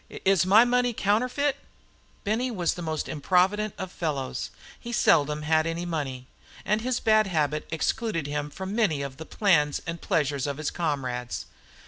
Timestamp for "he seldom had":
4.79-5.67